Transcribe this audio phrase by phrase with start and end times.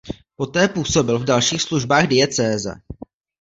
[0.35, 2.75] Poté působil v dalších službách diecéze.